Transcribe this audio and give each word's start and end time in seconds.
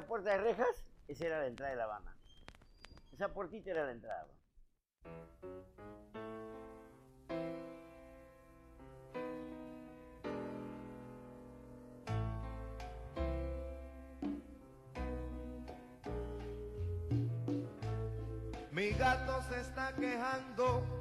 Esa 0.00 0.08
puerta 0.08 0.30
de 0.30 0.38
rejas, 0.38 0.86
esa 1.08 1.26
era 1.26 1.40
la 1.40 1.46
entrada 1.46 1.72
de 1.72 1.76
La 1.76 1.84
Habana. 1.84 2.16
Esa 3.12 3.28
puertita 3.34 3.70
era 3.70 3.84
la 3.84 3.92
entrada. 3.92 4.28
Mi 18.72 18.92
gato 18.92 19.42
se 19.50 19.60
está 19.60 19.94
quejando 19.96 20.99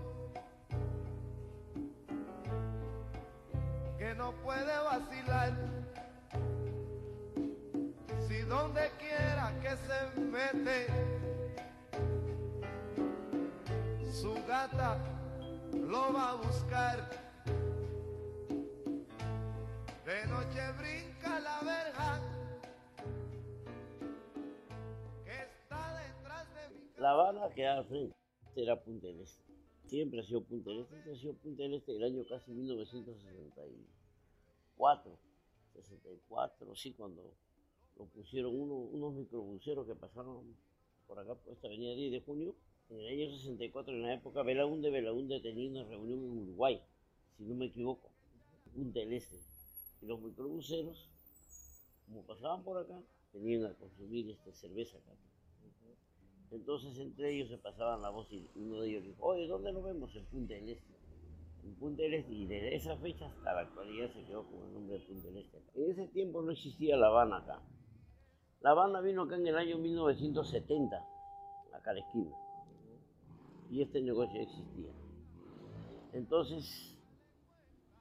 Al 27.65 27.85
frente. 27.85 28.15
Este 28.47 28.63
era 28.63 28.81
Punta 28.81 29.07
del 29.07 29.19
Este. 29.21 29.43
Siempre 29.88 30.19
ha 30.21 30.23
sido 30.23 30.41
Punta 30.43 30.69
del 30.69 30.79
Este. 30.81 30.97
Este 30.97 31.11
ha 31.11 31.15
sido 31.15 31.33
Punta 31.35 31.63
del 31.63 31.73
Este 31.75 31.93
del 31.93 32.03
año 32.03 32.25
casi 32.27 32.51
1964. 32.51 35.17
64, 35.73 36.75
sí, 36.75 36.93
cuando 36.93 37.33
lo 37.97 38.05
pusieron 38.07 38.53
uno- 38.55 38.75
unos 38.75 39.13
microbuseros 39.13 39.85
que 39.88 39.95
pasaron 39.95 40.55
por 41.07 41.19
acá, 41.19 41.35
por 41.35 41.53
esta 41.53 41.67
avenida 41.67 41.93
10 41.95 42.11
de 42.11 42.19
junio. 42.21 42.55
En 42.89 42.99
el 42.99 43.07
año 43.07 43.29
64, 43.29 43.94
en 43.94 44.01
la 44.01 44.13
época, 44.16 44.41
Belaúnde, 44.44 44.89
Belaúnde 44.89 45.39
tenía 45.41 45.69
una 45.69 45.83
reunión 45.83 46.19
en 46.23 46.38
Uruguay, 46.39 46.81
si 47.38 47.44
no 47.44 47.53
me 47.55 47.66
equivoco, 47.67 48.09
Punta 48.73 48.99
del 48.99 49.13
Este. 49.13 49.38
Y 50.01 50.05
los 50.07 50.19
microbuseros, 50.21 51.09
como 52.07 52.23
pasaban 52.25 52.63
por 52.63 52.77
acá, 52.77 52.99
venían 53.33 53.66
a 53.66 53.73
consumir 53.75 54.29
este, 54.31 54.51
cerveza 54.53 54.97
acá. 54.97 55.13
Entonces 56.52 56.97
entre 56.97 57.36
ellos 57.36 57.50
se 57.50 57.58
pasaban 57.58 58.02
la 58.02 58.09
voz 58.09 58.31
y 58.31 58.50
uno 58.55 58.81
de 58.81 58.89
ellos 58.89 59.03
dijo, 59.03 59.23
oye, 59.23 59.47
¿dónde 59.47 59.72
nos 59.72 59.83
vemos? 59.83 60.16
En 60.16 60.25
Punta 60.25 60.53
del 60.56 60.69
Este. 60.69 60.94
Punta 61.80 62.02
del 62.02 62.16
Este, 62.16 62.33
y 62.33 62.45
desde 62.47 62.75
esa 62.75 62.97
fecha 62.97 63.28
hasta 63.28 63.53
la 63.53 63.61
actualidad 63.61 64.11
se 64.11 64.23
quedó 64.25 64.44
con 64.45 64.64
el 64.66 64.73
nombre 64.73 64.97
de 64.97 65.06
Punta 65.06 65.28
del 65.28 65.38
Este. 65.38 65.61
En 65.75 65.91
ese 65.91 66.08
tiempo 66.08 66.41
no 66.41 66.52
existía 66.52 66.97
La 66.97 67.08
Habana 67.08 67.38
acá. 67.38 67.61
La 68.61 68.72
Habana 68.72 69.00
vino 69.02 69.23
acá 69.23 69.36
en 69.36 69.45
el 69.45 69.58
año 69.58 69.78
1970, 69.78 70.97
acá 71.73 71.91
a 71.91 71.94
la 71.94 72.00
esquina. 72.00 72.35
Y 73.69 73.84
este 73.84 74.02
negocio 74.02 74.41
existía. 74.41 74.91
Entonces, 76.13 76.97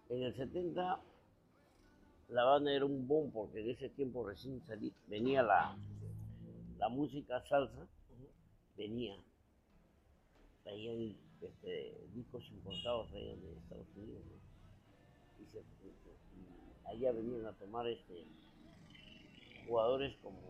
en 0.09 0.23
el 0.23 0.35
70, 0.35 1.01
La 2.31 2.43
Habana 2.43 2.73
era 2.73 2.87
un 2.87 3.07
boom 3.07 3.31
porque 3.31 3.61
en 3.61 3.71
ese 3.71 3.91
tiempo 3.91 4.27
recién 4.27 4.63
venía 5.07 5.43
la, 5.43 5.77
la 6.79 6.89
música 6.89 7.45
salsa 7.47 7.87
venía, 8.79 9.17
traían 10.65 11.15
este, 11.43 11.95
discos 12.15 12.49
importados 12.51 13.11
de 13.13 13.33
Estados 13.63 13.87
Unidos, 13.97 14.23
y, 15.41 15.47
se- 15.47 15.59
y 15.61 16.87
allá 16.87 17.13
venían 17.13 17.45
a 17.47 17.53
tomar 17.53 17.87
este, 17.89 18.25
jugadores 19.67 20.17
como 20.23 20.41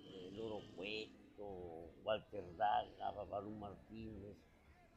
eh, 0.00 0.30
Loro 0.34 0.60
Cueto, 0.76 1.90
Walter 2.04 2.44
Daga, 2.56 3.10
Babalú 3.10 3.50
Martínez, 3.50 4.36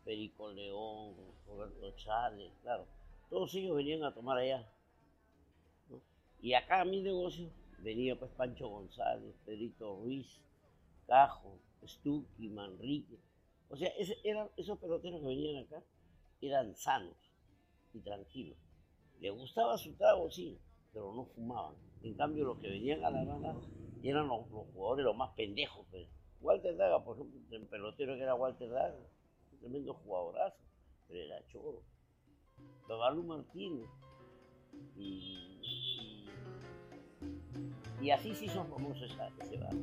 Perico 0.05 0.51
León, 0.51 1.16
Roberto 1.47 1.91
Chávez, 1.97 2.51
claro, 2.61 2.85
todos 3.29 3.53
ellos 3.55 3.75
venían 3.75 4.03
a 4.03 4.13
tomar 4.13 4.38
allá. 4.38 4.66
¿no? 5.89 5.99
Y 6.41 6.53
acá 6.53 6.81
a 6.81 6.85
mi 6.85 7.01
negocio 7.01 7.49
venía 7.79 8.17
pues 8.17 8.31
Pancho 8.31 8.69
González, 8.69 9.35
Pedrito 9.45 9.97
Ruiz, 10.01 10.39
Cajo, 11.07 11.59
Stucky, 11.85 12.50
Manrique. 12.50 13.18
O 13.69 13.75
sea, 13.75 13.90
esos 14.56 14.78
peloteros 14.78 15.22
que 15.22 15.28
venían 15.28 15.66
acá 15.66 15.84
eran 16.41 16.75
sanos 16.75 17.18
y 17.94 18.00
tranquilos. 18.01 18.57
Les 19.19 19.34
gustaba 19.34 19.78
su 19.78 19.96
trago, 19.96 20.29
sí, 20.29 20.59
pero 20.94 21.13
no 21.13 21.25
fumaban. 21.25 21.75
En 22.03 22.13
cambio, 22.13 22.46
los 22.46 22.59
que 22.59 22.69
venían 22.69 23.03
a 23.03 23.09
La 23.09 23.22
Habana 23.22 23.56
eran 24.03 24.28
los, 24.28 24.46
jugadores 24.47 25.06
los 25.06 25.17
más 25.17 25.31
pendejos. 25.35 25.85
pues. 25.90 26.07
Walter 26.40 26.78
Daga, 26.78 27.03
por 27.03 27.16
ejemplo, 27.17 27.57
el 27.57 27.66
pelotero 27.66 28.16
que 28.16 28.22
era 28.22 28.35
Walter 28.35 28.69
Daga, 28.69 28.96
un 29.51 29.59
tremendo 29.59 29.94
jugadorazo, 29.96 30.57
pero 31.07 31.19
era 31.22 31.46
choro. 31.47 31.81
Babalú 32.88 33.23
Martínez. 33.23 33.90
Y, 34.96 35.59
y, 35.63 36.29
y 38.01 38.12
así 38.12 38.35
se 38.35 38.46
hizo 38.46 38.63
famoso 38.66 39.06
ese 39.06 39.57
bar. 39.57 39.73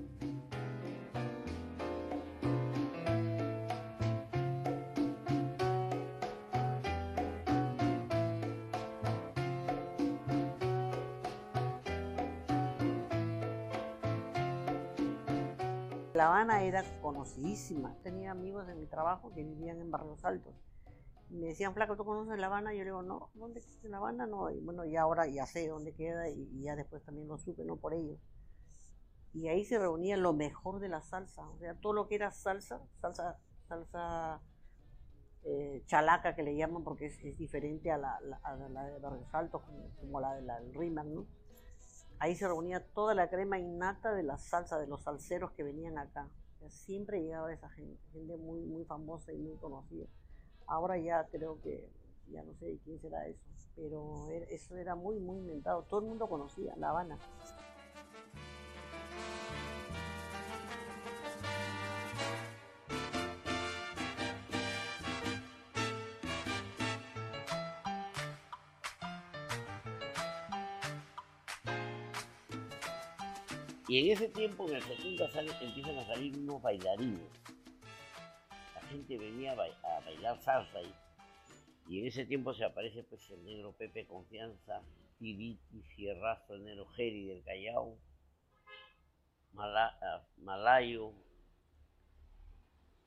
La 16.24 16.28
Habana 16.30 16.62
era 16.62 16.82
conocidísima. 17.02 17.94
Tenía 18.02 18.30
amigos 18.30 18.66
de 18.66 18.74
mi 18.74 18.86
trabajo 18.86 19.30
que 19.34 19.44
vivían 19.44 19.78
en 19.82 19.90
Barrios 19.90 20.24
Altos. 20.24 20.54
Me 21.28 21.48
decían, 21.48 21.74
flaco, 21.74 21.98
¿tú 21.98 22.04
conoces 22.06 22.38
La 22.38 22.46
Habana? 22.46 22.72
Y 22.72 22.78
yo 22.78 22.84
le 22.84 22.88
digo, 22.92 23.02
no, 23.02 23.28
¿dónde 23.34 23.60
existe 23.60 23.90
La 23.90 23.98
Habana? 23.98 24.26
No. 24.26 24.50
Y 24.50 24.58
bueno, 24.60 24.86
y 24.86 24.96
ahora 24.96 25.26
ya 25.26 25.44
sé 25.44 25.68
dónde 25.68 25.92
queda 25.92 26.30
y, 26.30 26.62
ya 26.62 26.76
después 26.76 27.04
también 27.04 27.28
lo 27.28 27.36
supe, 27.36 27.62
no 27.66 27.76
por 27.76 27.92
ellos. 27.92 28.18
Y 29.34 29.48
ahí 29.48 29.66
se 29.66 29.78
reunía 29.78 30.16
lo 30.16 30.32
mejor 30.32 30.80
de 30.80 30.88
la 30.88 31.02
salsa. 31.02 31.46
O 31.50 31.58
sea, 31.58 31.74
todo 31.74 31.92
lo 31.92 32.08
que 32.08 32.14
era 32.14 32.30
salsa, 32.30 32.80
salsa, 33.02 33.38
salsa 33.68 34.40
eh, 35.44 35.82
chalaca 35.84 36.34
que 36.34 36.42
le 36.42 36.56
llaman 36.56 36.84
porque 36.84 37.04
es, 37.04 37.18
es 37.22 37.36
diferente 37.36 37.90
a 37.92 37.98
la, 37.98 38.18
la- 38.22 38.40
a 38.42 38.56
la 38.56 38.84
de 38.84 38.98
Barrios 38.98 39.28
Altos, 39.34 39.60
como, 40.00 40.20
la 40.20 40.34
del 40.36 40.46
de 40.46 40.72
Rimac, 40.78 41.04
¿no? 41.04 41.26
Ahí 42.24 42.34
se 42.36 42.48
reunía 42.48 42.80
toda 42.80 43.12
la 43.12 43.28
crema 43.28 43.58
innata 43.58 44.14
de 44.14 44.22
la 44.22 44.38
salsa 44.38 44.78
de 44.78 44.86
los 44.86 45.02
salseros 45.02 45.50
que 45.52 45.62
venían 45.62 45.98
acá. 45.98 46.26
Siempre 46.70 47.20
llegaba 47.20 47.52
esa 47.52 47.68
gente, 47.68 48.00
gente 48.14 48.38
muy, 48.38 48.60
muy 48.60 48.86
famosa 48.86 49.30
y 49.34 49.36
muy 49.36 49.58
conocida. 49.58 50.06
Ahora 50.66 50.96
ya 50.96 51.28
creo 51.30 51.60
que, 51.60 51.86
ya 52.32 52.42
no 52.42 52.54
sé 52.54 52.78
quién 52.82 52.98
será 52.98 53.26
eso, 53.26 53.42
pero 53.76 54.30
era- 54.30 54.46
eso 54.46 54.74
era 54.74 54.94
muy, 54.94 55.18
muy 55.18 55.36
inventado. 55.36 55.82
Todo 55.82 56.00
el 56.00 56.06
mundo 56.06 56.26
conocía 56.26 56.74
La 56.78 56.88
Habana. 56.88 57.18
Y 73.86 73.98
en 74.00 74.12
ese 74.16 74.28
tiempo, 74.28 74.66
en 74.68 74.76
el 74.76 74.82
70, 74.82 75.30
sale- 75.30 75.52
empiezan 75.60 75.98
a 75.98 76.06
salir 76.06 76.36
unos 76.38 76.62
bailarines. 76.62 77.20
La 78.74 78.80
gente 78.88 79.18
venía 79.18 79.52
a, 79.52 79.56
bai- 79.56 79.74
a 79.84 80.00
bailar 80.04 80.40
salsa 80.42 80.80
y, 80.82 80.94
y 81.88 82.00
en 82.00 82.06
ese 82.06 82.24
tiempo 82.24 82.54
se 82.54 82.64
aparece 82.64 83.02
pues 83.04 83.28
el 83.30 83.44
negro 83.44 83.72
Pepe 83.72 84.06
Confianza, 84.06 84.82
Tiriti, 85.18 85.82
Fierrazo, 85.94 86.54
el 86.54 86.64
negro 86.64 86.86
Geri 86.96 87.26
del 87.26 87.42
Callao, 87.44 87.98
ah, 89.58 90.22
Malayo, 90.38 91.12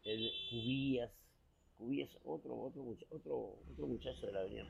el 0.03 0.31
Cubillas, 0.50 1.12
Cubías, 1.77 2.09
otro, 2.24 2.56
otro, 2.56 2.83
otro, 3.12 3.56
otro 3.71 3.88
muchacho 3.88 4.25
de 4.27 4.31
la 4.31 4.39
avenida 4.41 4.65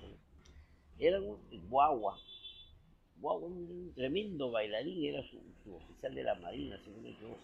Era 0.99 1.21
un 1.21 1.37
guagua, 1.69 2.17
guagua, 3.19 3.47
un 3.47 3.93
tremendo 3.95 4.51
bailarín, 4.51 5.05
era 5.05 5.23
su, 5.29 5.39
oficial 5.75 6.15
de 6.15 6.23
la 6.23 6.35
Marina, 6.35 6.79
según 6.83 7.03
me 7.03 7.11
equivoco. 7.11 7.39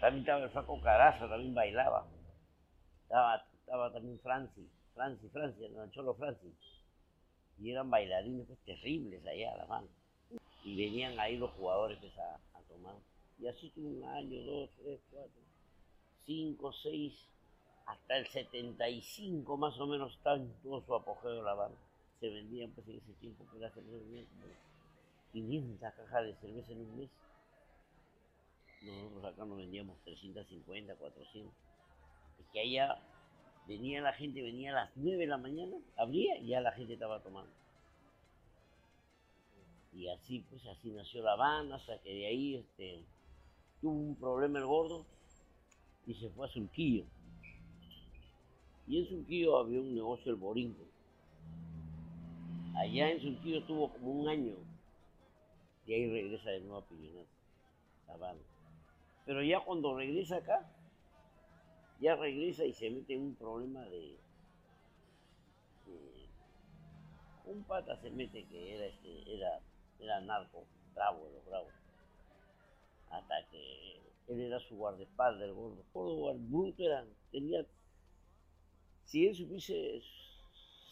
También 0.00 0.22
estaba 0.22 0.44
el 0.44 0.50
Faco 0.50 0.80
Caraza, 0.80 1.28
también 1.28 1.54
bailaba. 1.54 2.06
Estaba, 3.02 3.44
estaba 3.60 3.92
también 3.92 4.18
Francis, 4.20 4.68
Francis, 4.94 5.30
Francia, 5.32 5.68
no, 5.70 5.90
Cholo 5.90 6.14
Francis. 6.14 6.52
Y 7.58 7.70
eran 7.70 7.90
bailarines 7.90 8.46
pues, 8.46 8.58
terribles 8.60 9.24
allá, 9.26 9.56
la 9.56 9.66
mano. 9.66 9.88
Y 10.64 10.76
venían 10.76 11.18
ahí 11.20 11.36
los 11.36 11.50
jugadores 11.52 11.98
pues, 12.00 12.16
a, 12.18 12.34
a 12.58 12.62
tomar. 12.68 12.96
Y 13.38 13.46
así 13.46 13.70
tuvo 13.70 13.88
un 13.88 14.04
año, 14.04 14.42
dos, 14.44 14.70
tres, 14.82 15.00
cuatro, 15.10 15.40
cinco, 16.24 16.72
seis, 16.72 17.12
hasta 17.86 18.16
el 18.16 18.26
75 18.26 19.56
más 19.56 19.78
o 19.78 19.86
menos 19.86 20.18
todo 20.22 20.82
su 20.82 20.94
apogeo 20.94 21.42
la 21.42 21.54
banda. 21.54 21.78
Se 22.20 22.28
vendían 22.28 22.70
pues 22.70 22.86
en 22.88 22.98
ese 22.98 23.12
tiempo 23.14 23.44
que 23.52 23.58
la 23.58 23.70
cerveza 23.70 23.96
vendía 23.96 24.24
como 24.26 24.44
500 25.32 25.94
cajas 25.94 26.24
de 26.24 26.34
cerveza 26.36 26.72
en 26.72 26.80
un 26.80 26.96
mes. 26.96 27.10
Nosotros 28.82 29.24
acá 29.24 29.44
nos 29.44 29.58
vendíamos 29.58 29.98
350, 30.04 30.94
400. 30.96 31.54
Es 32.40 32.46
que 32.52 32.60
allá 32.60 32.98
venía 33.66 34.00
la 34.00 34.12
gente, 34.12 34.42
venía 34.42 34.72
a 34.72 34.84
las 34.84 34.90
9 34.96 35.18
de 35.18 35.26
la 35.26 35.38
mañana, 35.38 35.76
abría 35.96 36.36
y 36.38 36.48
ya 36.48 36.60
la 36.60 36.72
gente 36.72 36.94
estaba 36.94 37.22
tomando. 37.22 37.52
Y 39.92 40.08
así 40.08 40.40
pues 40.48 40.64
así 40.66 40.90
nació 40.90 41.22
la 41.22 41.36
banda, 41.36 41.76
hasta 41.76 41.98
que 42.00 42.12
de 42.12 42.26
ahí 42.26 42.56
este, 42.56 43.04
tuvo 43.80 43.92
un 43.92 44.16
problema 44.16 44.58
el 44.58 44.66
gordo 44.66 45.06
y 46.06 46.14
se 46.14 46.28
fue 46.30 46.46
a 46.46 46.50
Surquillo. 46.50 47.04
Y 48.88 49.00
en 49.00 49.08
Surquillo 49.08 49.58
había 49.58 49.80
un 49.80 49.94
negocio 49.94 50.32
el 50.32 50.36
Borinco. 50.36 50.82
Allá 52.74 53.10
en 53.10 53.20
Surquillo 53.20 53.58
estuvo 53.58 53.92
como 53.92 54.10
un 54.10 54.28
año. 54.28 54.71
Y 55.86 55.94
ahí 55.94 56.10
regresa 56.10 56.50
de 56.50 56.60
nuevo 56.60 56.78
a 56.78 56.86
Piñonato, 56.86 57.26
la 58.08 58.34
Pero 59.26 59.42
ya 59.42 59.60
cuando 59.60 59.96
regresa 59.96 60.36
acá, 60.36 60.70
ya 62.00 62.16
regresa 62.16 62.64
y 62.64 62.72
se 62.72 62.90
mete 62.90 63.14
en 63.14 63.22
un 63.22 63.34
problema 63.34 63.80
de, 63.86 64.16
un 67.46 67.64
pata 67.64 67.96
se 67.96 68.10
mete 68.10 68.44
que 68.44 68.74
era 68.76 68.86
este, 68.86 69.34
era, 69.34 69.60
era 69.98 70.20
narco, 70.20 70.64
bravo, 70.94 71.28
los 71.34 71.44
bravos. 71.46 71.72
Hasta 73.10 73.46
que 73.50 74.00
él 74.28 74.40
era 74.40 74.58
su 74.60 74.76
guardaespaldas, 74.76 75.48
el 75.48 75.54
gordo. 75.54 75.84
Todo 75.92 76.32
el 76.32 76.38
bruto 76.38 76.82
era, 76.82 77.04
tenía 77.30 77.66
si 79.04 79.26
él 79.26 79.46
hubiese 79.46 80.02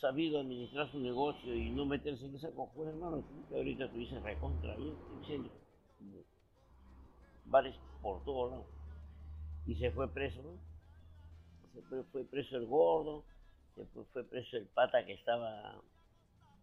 sabido 0.00 0.40
administrar 0.40 0.90
su 0.90 0.98
negocio 0.98 1.54
y 1.54 1.70
no 1.70 1.84
meterse 1.86 2.26
en 2.26 2.34
esa 2.34 2.50
conjura, 2.52 2.90
hermano, 2.90 3.22
que 3.48 3.56
ahorita 3.56 3.90
tuviese 3.90 4.18
recontra 4.20 4.74
ahí, 4.74 4.96
bares 7.44 7.74
por 8.02 8.24
todos 8.24 8.50
lados. 8.50 8.66
Y 9.66 9.74
se 9.74 9.90
fue 9.90 10.12
preso, 10.12 10.42
¿no? 10.42 10.58
Se 11.72 12.02
fue, 12.04 12.24
preso 12.24 12.56
el 12.56 12.66
gordo, 12.66 13.24
se 13.76 13.84
fue, 13.86 14.24
preso 14.24 14.56
el 14.56 14.66
pata 14.66 15.04
que 15.04 15.12
estaba 15.12 15.80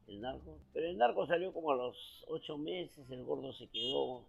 el 0.07 0.22
narco. 0.22 0.57
Pero 0.74 0.88
el 0.88 0.98
narco 0.98 1.25
salió 1.28 1.54
como 1.54 1.72
a 1.72 1.75
los 1.75 2.25
ocho 2.28 2.57
meses, 2.57 3.10
el 3.10 3.24
gordo 3.24 3.54
se 3.54 3.68
quedó 3.68 4.25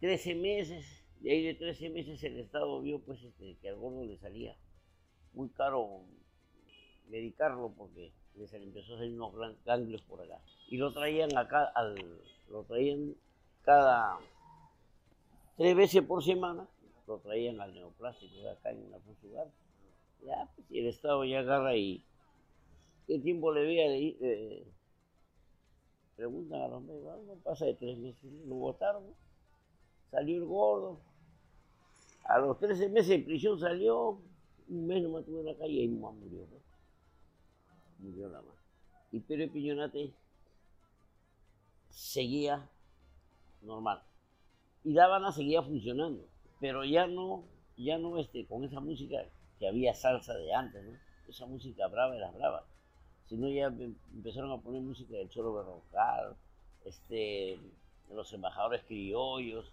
trece 0.00 0.34
meses, 0.34 1.04
y 1.22 1.30
ahí 1.30 1.42
de 1.44 1.54
trece 1.54 1.88
meses 1.88 2.22
el 2.24 2.38
Estado 2.38 2.80
vio 2.82 3.00
pues 3.00 3.22
este, 3.22 3.56
que 3.60 3.68
al 3.68 3.76
gordo 3.76 4.04
le 4.04 4.18
salía 4.18 4.56
muy 5.32 5.48
caro 5.50 6.02
medicarlo 7.08 7.72
porque 7.76 8.12
les 8.36 8.52
empezó 8.52 8.94
a 8.94 8.98
salir 8.98 9.14
unos 9.14 9.32
ganglios 9.64 10.02
por 10.02 10.20
acá. 10.20 10.40
Y 10.68 10.76
lo 10.76 10.92
traían 10.92 11.36
acá, 11.36 11.64
al, 11.74 11.96
lo 12.50 12.64
traían 12.64 13.14
cada 13.62 14.18
tres 15.56 15.76
veces 15.76 16.02
por 16.02 16.22
semana, 16.22 16.68
lo 17.06 17.18
traían 17.18 17.60
al 17.60 17.74
neoplástico 17.74 18.36
de 18.36 18.50
acá 18.50 18.70
en 18.70 18.90
la 18.90 18.98
Lugar. 19.22 19.48
Ya, 20.22 20.48
pues, 20.54 20.66
el 20.70 20.86
Estado 20.86 21.24
ya 21.24 21.40
agarra 21.40 21.76
y 21.76 22.02
qué 23.06 23.18
tiempo 23.18 23.52
le 23.52 23.64
vea 23.64 23.90
de 23.90 24.16
eh, 24.20 24.66
preguntan 26.16 26.62
a 26.62 26.68
los 26.68 26.82
médicos, 26.82 27.24
no 27.26 27.34
pasa 27.34 27.66
de 27.66 27.74
tres 27.74 27.98
meses, 27.98 28.32
lo 28.46 28.54
votaron, 28.54 29.04
salió 30.10 30.36
el 30.36 30.46
gordo, 30.46 30.98
a 32.24 32.38
los 32.38 32.58
13 32.58 32.88
meses 32.88 33.08
de 33.10 33.18
prisión 33.20 33.58
salió, 33.58 34.18
un 34.68 34.86
mes 34.86 35.02
nomás 35.02 35.24
tuvo 35.24 35.40
en 35.40 35.46
la 35.46 35.54
calle 35.56 35.82
y 35.82 35.88
murió. 35.88 36.44
Pues 36.46 36.62
murió 37.98 38.28
la 38.28 38.40
mano. 38.40 38.54
Y 39.12 39.20
Pedro 39.20 39.52
Piñonate 39.52 40.12
seguía 41.90 42.68
normal. 43.62 44.02
Y 44.84 44.98
Habana 44.98 45.32
seguía 45.32 45.62
funcionando, 45.62 46.28
pero 46.60 46.84
ya 46.84 47.06
no, 47.06 47.44
ya 47.76 47.98
no 47.98 48.18
este, 48.18 48.46
con 48.46 48.64
esa 48.64 48.80
música 48.80 49.24
que 49.58 49.68
había 49.68 49.94
salsa 49.94 50.34
de 50.34 50.52
antes. 50.52 50.84
Esa 51.28 51.46
música 51.46 51.88
brava 51.88 52.16
era 52.16 52.30
brava. 52.30 52.64
Sino 53.26 53.48
ya 53.48 53.66
empezaron 53.66 54.52
a 54.52 54.60
poner 54.60 54.82
música 54.82 55.16
del 55.16 55.28
Cholo 55.28 55.54
Berrocal, 55.54 56.36
este, 56.84 57.58
los 58.14 58.32
embajadores 58.32 58.84
criollos, 58.84 59.72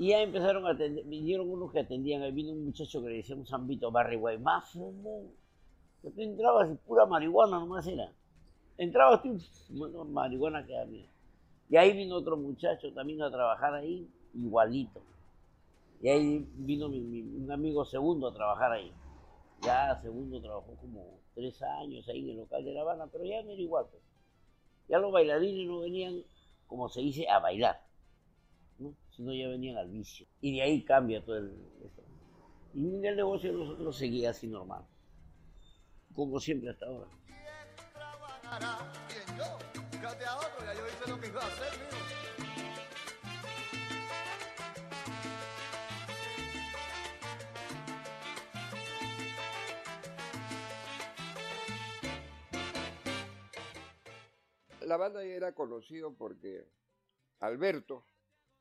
y 0.00 0.08
ya 0.08 0.22
empezaron 0.22 0.66
a 0.66 0.70
atender, 0.70 1.04
vinieron 1.04 1.50
unos 1.50 1.72
que 1.72 1.80
atendían, 1.80 2.22
ahí 2.22 2.32
vino 2.32 2.52
un 2.52 2.64
muchacho 2.64 3.02
que 3.02 3.10
le 3.10 3.16
decía 3.16 3.36
un 3.36 3.46
zambito 3.46 3.90
Barry 3.90 4.18
más 4.38 4.74
que 6.02 6.10
tú 6.10 6.20
entrabas 6.22 6.70
y 6.70 6.74
pura 6.74 7.06
marihuana 7.06 7.58
nomás 7.58 7.86
era. 7.86 8.12
Entrabas 8.78 9.22
tú, 9.22 9.38
bueno, 9.70 10.04
marihuana 10.04 10.64
que 10.64 10.76
había. 10.76 11.06
Y 11.68 11.76
ahí 11.76 11.92
vino 11.92 12.16
otro 12.16 12.36
muchacho 12.36 12.92
también 12.92 13.22
a 13.22 13.30
trabajar 13.30 13.74
ahí, 13.74 14.08
igualito. 14.34 15.02
Y 16.00 16.08
ahí 16.08 16.46
vino 16.54 16.86
un 16.86 17.48
amigo 17.52 17.84
segundo 17.84 18.28
a 18.28 18.34
trabajar 18.34 18.72
ahí. 18.72 18.92
Ya 19.62 19.94
segundo 20.00 20.40
trabajó 20.40 20.74
como 20.80 21.20
tres 21.34 21.60
años 21.62 22.08
ahí 22.08 22.22
en 22.22 22.30
el 22.30 22.36
local 22.38 22.64
de 22.64 22.72
La 22.72 22.80
Habana, 22.80 23.06
pero 23.12 23.24
ya 23.24 23.42
no 23.42 23.50
era 23.50 23.60
igual. 23.60 23.86
Pues. 23.90 24.02
Ya 24.88 24.98
los 24.98 25.12
bailarines 25.12 25.68
no 25.68 25.80
venían, 25.80 26.24
como 26.66 26.88
se 26.88 27.02
dice, 27.02 27.28
a 27.28 27.38
bailar, 27.38 27.78
¿no? 28.78 28.94
sino 29.10 29.34
ya 29.34 29.48
venían 29.48 29.76
al 29.76 29.90
vicio. 29.90 30.26
Y 30.40 30.56
de 30.56 30.62
ahí 30.62 30.82
cambia 30.82 31.22
todo 31.22 31.36
el... 31.36 31.52
Esto. 31.84 32.02
Y 32.72 33.06
el 33.06 33.16
negocio 33.16 33.52
nosotros 33.52 33.96
seguía 33.96 34.30
así 34.30 34.48
normal 34.48 34.84
como 36.14 36.40
siempre 36.40 36.70
hasta 36.70 36.86
ahora. 36.86 37.10
La 54.80 54.96
banda 54.96 55.24
ya 55.24 55.34
era 55.34 55.52
conocido 55.54 56.12
porque 56.14 56.66
Alberto, 57.38 58.04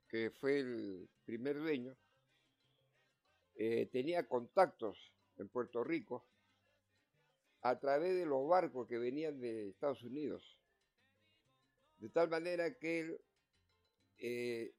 que 0.08 0.30
fue 0.30 0.60
el 0.60 1.10
primer 1.26 1.58
dueño, 1.58 1.98
eh, 3.56 3.88
tenía 3.92 4.28
contactos 4.28 5.12
en 5.38 5.50
Puerto 5.50 5.84
Rico 5.84 6.28
a 7.62 7.80
través 7.80 8.16
de 8.16 8.26
los 8.26 8.48
barcos 8.48 8.88
que 8.88 8.98
venían 8.98 9.40
de 9.40 9.70
Estados 9.70 10.04
Unidos. 10.04 10.60
De 11.98 12.10
tal 12.10 12.30
manera 12.30 12.74
que 12.78 13.00
él 13.00 13.22
eh, 14.18 14.74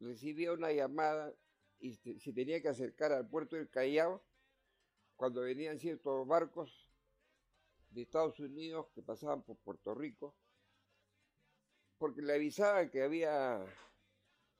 recibía 0.00 0.52
una 0.52 0.72
llamada 0.72 1.32
y 1.80 1.94
se 1.94 2.32
tenía 2.32 2.60
que 2.60 2.68
acercar 2.68 3.12
al 3.12 3.28
puerto 3.28 3.54
del 3.54 3.70
Callao 3.70 4.22
cuando 5.16 5.42
venían 5.42 5.78
ciertos 5.78 6.26
barcos 6.26 6.88
de 7.90 8.02
Estados 8.02 8.38
Unidos 8.40 8.88
que 8.94 9.02
pasaban 9.02 9.42
por 9.42 9.56
Puerto 9.58 9.94
Rico, 9.94 10.36
porque 11.98 12.22
le 12.22 12.34
avisaban 12.34 12.90
que 12.90 13.02
había 13.02 13.64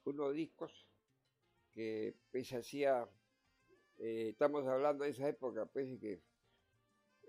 unos 0.05 0.33
discos 0.33 0.87
que 1.75 2.17
pues 2.31 2.53
hacía, 2.53 3.09
eh, 3.99 4.31
estamos 4.31 4.67
hablando 4.67 5.05
de 5.05 5.11
esa 5.11 5.29
época, 5.29 5.67
pues 5.67 5.99
que 6.01 6.23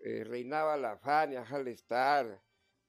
eh, 0.01 0.24
reinaba 0.24 0.77
la 0.77 0.98
Fania, 0.98 1.46
Star, 1.68 2.41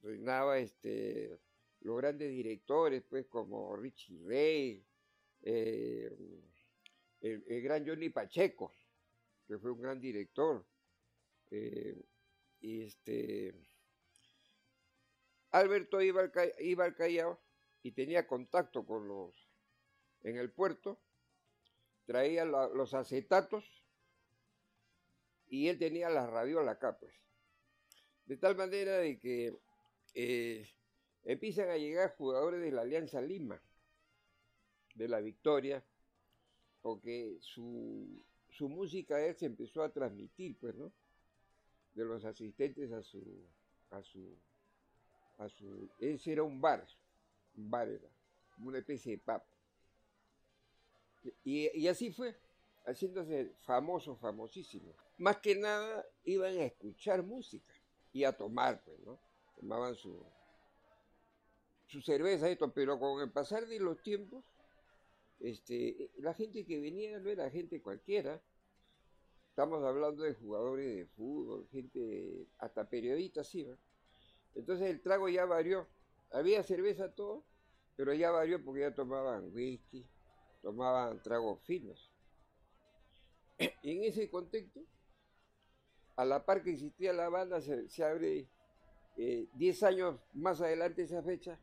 reinaba 0.03 0.59
este, 0.59 1.41
los 1.81 1.97
grandes 1.97 2.31
directores, 2.31 3.03
pues 3.09 3.27
como 3.27 3.77
Richie 3.77 4.19
Ray, 4.25 4.87
eh, 5.43 6.17
el, 7.21 7.63
gran 7.63 7.87
Johnny 7.87 8.11
Pacheco, 8.11 8.75
que 9.47 9.59
fue 9.59 9.73
un 9.73 9.81
gran 9.81 10.01
director. 10.01 10.65
Eh, 11.51 12.01
este, 12.61 13.55
Alberto 15.51 16.01
iba 16.01 16.23
al, 16.23 16.33
iba 16.61 16.85
al 16.85 16.95
Callao 16.95 17.41
y 17.83 17.93
tenía 17.93 18.27
contacto 18.27 18.85
con 18.85 19.09
los 19.09 19.35
en 20.23 20.37
el 20.37 20.51
puerto, 20.53 21.01
traía 22.05 22.45
los 22.45 22.95
acetatos 22.95 23.80
y 25.51 25.69
él 25.69 25.79
tenía 25.79 26.09
la 26.09 26.27
radiola 26.27 26.73
acá, 26.73 26.97
pues. 26.97 27.13
De 28.25 28.37
tal 28.37 28.57
manera 28.57 28.99
de 28.99 29.19
que 29.19 29.59
eh, 30.15 30.67
empiezan 31.25 31.69
a 31.69 31.77
llegar 31.77 32.15
jugadores 32.17 32.63
de 32.63 32.71
la 32.71 32.83
Alianza 32.83 33.21
Lima, 33.21 33.61
de 34.95 35.09
la 35.09 35.21
Victoria, 35.21 35.85
porque 36.81 37.37
su, 37.41 38.23
su 38.49 38.69
música 38.69 39.21
él 39.21 39.35
se 39.35 39.47
empezó 39.47 39.83
a 39.83 39.93
transmitir, 39.93 40.57
pues, 40.59 40.75
¿no? 40.77 40.93
De 41.95 42.05
los 42.05 42.25
asistentes 42.25 42.93
a 42.93 43.03
su, 43.03 43.21
a 43.91 44.03
su, 44.03 44.39
a 45.39 45.49
su, 45.49 45.91
ese 45.99 46.33
era 46.33 46.45
un 46.45 46.61
bar, 46.61 46.87
un 47.57 47.69
bar 47.69 47.89
era, 47.89 48.09
una 48.59 48.79
especie 48.79 49.17
de 49.17 49.19
pub. 49.19 49.43
Y, 51.43 51.77
y 51.77 51.89
así 51.89 52.13
fue, 52.13 52.37
haciéndose 52.91 53.55
famoso, 53.63 54.17
famosísimo. 54.17 54.95
Más 55.19 55.39
que 55.39 55.55
nada 55.55 56.05
iban 56.25 56.57
a 56.59 56.65
escuchar 56.65 57.23
música 57.23 57.73
y 58.13 58.25
a 58.25 58.37
tomar, 58.37 58.83
pues, 58.85 58.99
¿no? 59.01 59.19
Tomaban 59.57 59.95
su, 59.95 60.25
su 61.87 62.01
cerveza, 62.01 62.49
esto, 62.49 62.73
pero 62.73 62.99
con 62.99 63.21
el 63.21 63.31
pasar 63.31 63.67
de 63.67 63.79
los 63.79 64.03
tiempos, 64.03 64.45
este, 65.41 66.11
la 66.19 66.35
gente 66.35 66.65
que 66.65 66.81
venía 66.81 67.19
no 67.19 67.31
era 67.31 67.51
gente 67.51 67.81
cualquiera. 67.81 68.41
Estamos 69.49 69.83
hablando 69.85 70.23
de 70.23 70.35
jugadores 70.35 70.97
de 70.97 71.07
fútbol, 71.07 71.69
gente, 71.71 72.47
hasta 72.59 72.89
periodistas, 72.89 73.49
sí, 73.49 73.65
¿no? 73.65 73.77
Entonces 74.55 74.91
el 74.91 75.01
trago 75.01 75.29
ya 75.29 75.45
varió. 75.45 75.87
Había 76.31 76.63
cerveza 76.63 77.13
todo, 77.13 77.45
pero 77.97 78.15
ya 78.15 78.31
varió 78.31 78.65
porque 78.65 78.81
ya 78.81 78.95
tomaban 78.95 79.53
whisky, 79.53 80.07
tomaban 80.63 81.23
tragos 81.23 81.61
finos. 81.63 82.10
En 83.83 84.05
ese 84.05 84.31
contexto, 84.31 84.81
a 86.17 86.25
la 86.25 86.45
par 86.45 86.63
que 86.63 86.71
existía 86.71 87.13
la 87.13 87.29
banda, 87.29 87.61
se, 87.61 87.89
se 87.89 88.05
abre 88.05 88.49
10 89.17 89.83
eh, 89.83 89.87
años 89.87 90.21
más 90.35 90.61
adelante 90.61 91.03
esa 91.03 91.23
fecha, 91.23 91.59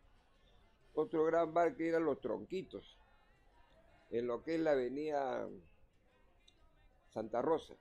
otro 0.93 1.25
gran 1.25 1.53
bar 1.53 1.75
que 1.75 1.87
eran 1.87 2.05
Los 2.05 2.19
Tronquitos, 2.19 2.97
en 4.09 4.27
lo 4.27 4.43
que 4.43 4.55
es 4.55 4.61
la 4.61 4.71
avenida 4.71 5.47
Santa 7.09 7.41
Rosa. 7.41 7.75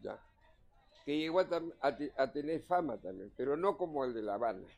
Ya. 0.00 0.20
Que 1.04 1.18
llegó 1.18 1.40
a, 1.40 2.32
tener 2.32 2.62
fama 2.62 2.98
también, 2.98 3.32
pero 3.36 3.56
no 3.56 3.76
como 3.76 4.04
el 4.04 4.14
de 4.14 4.22
la 4.22 4.36
banda. 4.36 4.68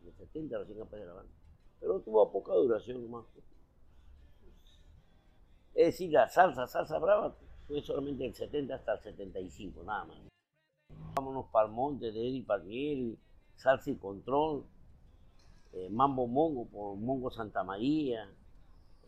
En 0.00 0.08
el 0.08 0.14
70 0.14 0.58
recién 0.58 0.82
apareció 0.82 1.08
la 1.08 1.14
banda. 1.14 1.32
Pero 1.80 2.00
tuvo 2.00 2.30
poca 2.32 2.52
duración 2.54 3.08
más. 3.10 3.24
Es 5.74 5.86
decir, 5.86 6.12
la 6.12 6.28
salsa, 6.28 6.68
salsa 6.68 6.98
brava, 6.98 7.34
fue 7.66 7.82
solamente 7.82 8.22
del 8.22 8.34
70 8.34 8.76
hasta 8.76 8.94
el 8.94 9.00
75, 9.00 9.82
nada 9.82 10.04
más. 10.04 10.18
Vámonos 11.16 11.46
para 11.46 11.66
el 11.66 11.72
monte 11.72 12.12
de 12.12 12.28
Eddie 12.28 12.44
Palmieri, 12.44 13.18
Salsa 13.56 13.90
y 13.90 13.96
Control, 13.96 14.64
eh, 15.72 15.88
Mambo 15.90 16.28
Mongo 16.28 16.66
por 16.66 16.96
Mongo 16.96 17.28
Santa 17.32 17.64
María, 17.64 18.30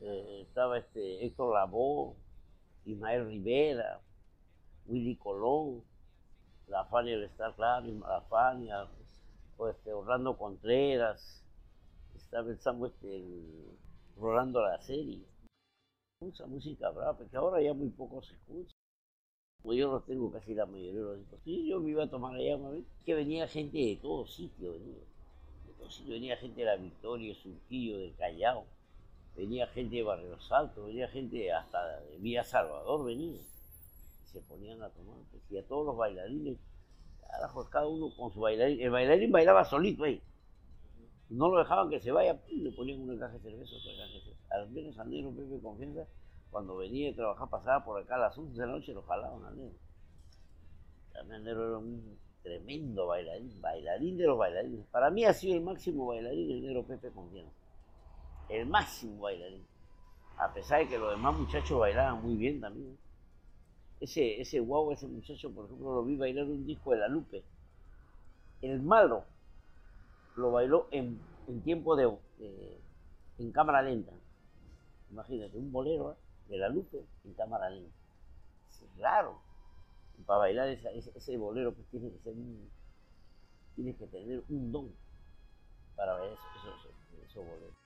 eh, 0.01 0.41
estaba 0.43 0.79
este 0.79 1.25
Héctor 1.25 1.55
Labó, 1.55 2.17
Ismael 2.85 3.29
Rivera, 3.29 4.01
Willy 4.87 5.15
Colón, 5.17 5.85
la 6.67 6.85
Fania 6.87 7.15
del 7.15 7.25
Star 7.27 7.55
Claro, 7.55 7.87
la 7.87 8.23
Fania, 8.23 8.89
este, 9.71 9.93
Orlando 9.93 10.37
Contreras, 10.37 11.45
estaba 12.17 12.49
pensando 12.49 12.87
este, 12.87 13.25
Rolando 14.17 14.61
la 14.63 14.81
serie 14.81 15.36
mucha 16.21 16.47
música 16.47 16.91
brava, 16.91 17.17
porque 17.17 17.37
ahora 17.37 17.61
ya 17.61 17.75
muy 17.75 17.91
poco 17.91 18.23
se 18.23 18.35
escucha. 18.35 18.75
Pues 19.63 19.79
yo 19.79 19.91
no 19.91 20.01
tengo 20.01 20.31
casi 20.31 20.55
la 20.55 20.65
mayoría 20.65 21.01
de 21.01 21.01
los 21.01 21.19
discos. 21.19 21.41
Sí, 21.45 21.69
yo 21.69 21.81
me 21.81 21.91
iba 21.91 22.05
a 22.05 22.11
tomar 22.11 22.35
allá 22.35 22.57
una 22.57 22.71
vez, 22.71 22.85
que 23.05 23.15
venía 23.15 23.49
gente 23.49 23.79
de 23.79 23.99
todo 24.01 24.27
sitio, 24.27 24.73
venía. 24.73 24.99
De 25.67 25.73
todo 25.79 25.91
sitio 25.91 26.15
venía 26.15 26.37
gente 26.37 26.61
de 26.61 26.67
la 26.67 26.77
Victoria, 26.77 27.35
Surquillo, 27.35 27.99
de 27.99 28.13
Callao, 28.13 28.65
venía 29.37 29.67
gente 29.69 29.97
de 29.97 30.03
Barrio 30.03 30.41
Salto, 30.41 30.87
venía 30.87 31.09
gente 31.09 31.53
hasta 31.53 32.01
de 32.01 32.19
Villa 32.19 32.45
Salvador, 32.45 33.05
venía. 33.05 33.39
Y 33.39 34.29
se 34.33 34.41
ponían 34.41 34.83
a 34.83 34.89
tomar, 34.91 35.17
pues, 35.31 35.43
y 35.51 35.59
a 35.59 35.67
todos 35.67 35.85
los 35.85 35.97
bailarines, 35.97 36.59
cada 37.71 37.87
uno 37.89 38.15
con 38.17 38.33
su 38.33 38.41
bailarín. 38.41 38.81
El 38.81 38.91
bailarín 38.91 39.33
bailaba 39.33 39.65
solito 39.65 40.05
ahí. 40.05 40.23
No 41.29 41.49
lo 41.49 41.59
dejaban 41.59 41.91
que 41.91 42.01
se 42.01 42.13
vaya, 42.13 42.41
le 42.49 42.71
ponían 42.73 43.01
un 43.01 43.13
encaje 43.13 43.39
de 43.39 43.51
cerveza, 43.51 43.77
otro 43.77 43.91
encaje 43.91 44.13
de 44.15 44.21
cerveza 44.21 44.37
al 44.51 44.71
menos 44.71 44.99
al 44.99 45.11
negro 45.11 45.31
Pepe 45.33 45.61
Confianza, 45.61 46.07
cuando 46.51 46.77
venía 46.77 47.11
a 47.11 47.15
trabajar, 47.15 47.49
pasaba 47.49 47.85
por 47.85 48.01
acá 48.01 48.15
a 48.15 48.19
las 48.19 48.39
11 48.39 48.59
de 48.59 48.67
la 48.67 48.73
noche, 48.73 48.95
lo 48.95 49.03
jalaban 49.03 49.45
al 49.45 49.57
negro. 49.57 49.79
También 51.13 51.41
el 51.41 51.45
negro 51.45 51.69
era 51.69 51.79
un 51.79 52.19
tremendo 52.43 53.07
bailarín, 53.09 53.61
bailarín 53.61 54.17
de 54.17 54.27
los 54.27 54.39
bailarines. 54.39 54.87
Para 54.87 55.11
mí 55.11 55.25
ha 55.25 55.33
sido 55.33 55.55
el 55.55 55.63
máximo 55.63 56.07
bailarín 56.07 56.51
el 56.51 56.63
negro 56.63 56.85
Pepe 56.85 57.11
Confianza. 57.11 57.53
El 58.49 58.67
máximo 58.67 59.23
bailarín. 59.23 59.67
A 60.39 60.53
pesar 60.53 60.81
de 60.81 60.89
que 60.89 60.99
los 60.99 61.11
demás 61.11 61.37
muchachos 61.37 61.79
bailaban 61.79 62.23
muy 62.23 62.37
bien 62.37 62.61
también. 62.61 62.97
Ese, 64.01 64.41
ese 64.41 64.61
guau, 64.61 64.93
ese 64.93 65.07
muchacho, 65.07 65.51
por 65.51 65.65
ejemplo, 65.65 65.95
lo 65.95 66.05
vi 66.05 66.17
bailar 66.17 66.45
un 66.45 66.67
disco 66.67 66.93
de 66.93 66.99
La 66.99 67.09
Lupe. 67.09 67.43
El 68.61 68.81
malo 68.83 69.25
lo 70.37 70.53
bailó 70.53 70.89
en, 70.91 71.19
tiempo 71.65 71.97
de, 71.97 72.11
en 73.39 73.53
cámara 73.53 73.83
lenta. 73.83 74.13
Imagínate, 75.11 75.57
un 75.57 75.73
bolero 75.73 76.13
¿eh? 76.13 76.17
de 76.49 76.59
la 76.59 76.69
Lupe 76.69 77.05
en 77.25 77.35
cámara 77.35 77.71
lenta. 77.71 77.97
Es 78.69 78.99
raro. 78.99 79.41
para 80.27 80.41
bailar 80.41 80.69
ese, 80.69 81.37
bolero, 81.37 81.73
pues 81.73 81.87
tiene 81.89 82.11
que 82.11 82.19
ser 82.19 82.35
un, 82.35 82.71
tienes 83.75 83.97
que 83.97 84.07
tener 84.07 84.43
un 84.49 84.73
don 84.73 84.93
para 85.95 86.13
bailar 86.13 86.37
esos 87.25 87.45
boleros. 87.45 87.86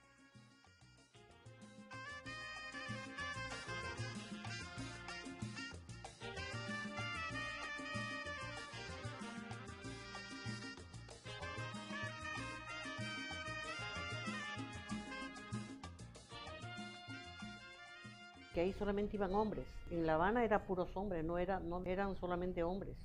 Que 18.53 18.61
ahí 18.61 18.73
solamente 18.73 19.17
iban 19.17 19.35
hombres. 19.35 19.67
En 19.91 20.07
La 20.07 20.15
Habana 20.15 20.45
era 20.45 20.65
puros 20.65 20.97
hombres, 20.97 21.25
no, 21.25 21.39
era, 21.39 21.61
no 21.61 21.85
eran 21.85 22.17
solamente 22.17 22.63
hombres. 22.63 22.99